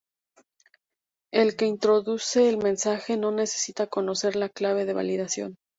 [1.31, 5.57] El que introduce el mensaje no necesita conocer la clave de validación.